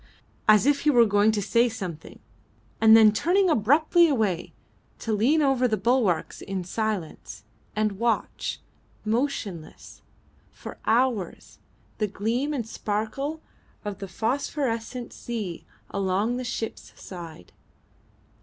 as 0.47 0.65
if 0.65 0.79
he 0.79 0.89
was 0.89 1.07
going 1.07 1.31
to 1.31 1.43
say 1.43 1.69
something, 1.69 2.17
and 2.81 2.97
then 2.97 3.11
turning 3.11 3.51
abruptly 3.51 4.07
away 4.09 4.51
to 4.97 5.13
lean 5.13 5.43
over 5.43 5.67
the 5.67 5.77
bulwarks 5.77 6.41
in 6.41 6.63
silence, 6.63 7.43
and 7.75 7.99
watch, 7.99 8.59
motionless, 9.05 10.01
for 10.51 10.79
hours, 10.87 11.59
the 11.99 12.07
gleam 12.07 12.51
and 12.51 12.67
sparkle 12.67 13.41
of 13.85 13.99
the 13.99 14.07
phosphorescent 14.07 15.13
sea 15.13 15.67
along 15.91 16.37
the 16.37 16.43
ship's 16.43 16.99
side. 16.99 17.51